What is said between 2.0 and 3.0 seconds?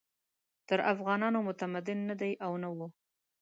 نه دي او نه وو.